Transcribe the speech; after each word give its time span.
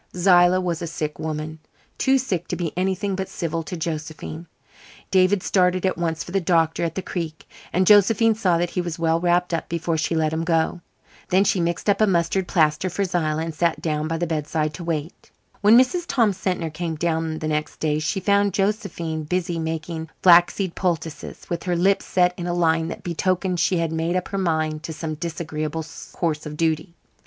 Zillah 0.17 0.59
was 0.61 0.81
a 0.81 0.87
sick 0.87 1.19
woman 1.19 1.59
too 1.99 2.17
sick 2.17 2.47
to 2.47 2.55
be 2.55 2.73
anything 2.75 3.15
but 3.15 3.29
civil 3.29 3.61
to 3.61 3.77
Josephine. 3.77 4.47
David 5.11 5.43
started 5.43 5.85
at 5.85 5.95
once 5.95 6.23
for 6.23 6.31
the 6.31 6.41
doctor 6.41 6.83
at 6.83 6.95
the 6.95 7.03
Creek, 7.03 7.47
and 7.71 7.85
Josephine 7.85 8.33
saw 8.33 8.57
that 8.57 8.71
he 8.71 8.81
was 8.81 8.97
well 8.97 9.19
wrapped 9.19 9.53
up 9.53 9.69
before 9.69 9.97
she 9.99 10.15
let 10.15 10.33
him 10.33 10.43
go. 10.43 10.81
Then 11.29 11.43
she 11.43 11.59
mixed 11.61 11.87
up 11.87 12.01
a 12.01 12.07
mustard 12.07 12.47
plaster 12.47 12.89
for 12.89 13.03
Zillah 13.03 13.43
and 13.43 13.53
sat 13.53 13.79
down 13.79 14.07
by 14.07 14.17
the 14.17 14.25
bedside 14.25 14.73
to 14.73 14.83
wait. 14.83 15.29
When 15.61 15.77
Mrs. 15.77 16.05
Tom 16.07 16.33
Sentner 16.33 16.73
came 16.73 16.95
down 16.95 17.37
the 17.37 17.47
next 17.47 17.79
day 17.79 17.99
she 17.99 18.19
found 18.19 18.55
Josephine 18.55 19.25
busy 19.25 19.59
making 19.59 20.09
flaxseed 20.23 20.73
poultices, 20.73 21.45
with 21.47 21.61
her 21.65 21.75
lips 21.75 22.05
set 22.05 22.33
in 22.39 22.47
a 22.47 22.55
line 22.55 22.87
that 22.87 23.03
betokened 23.03 23.59
she 23.59 23.77
had 23.77 23.91
made 23.91 24.15
up 24.15 24.29
her 24.29 24.39
mind 24.39 24.81
to 24.81 24.93
some 24.93 25.13
disagreeable 25.13 25.85
course 26.17 26.47
of 26.47 26.57
duty. 26.57 26.95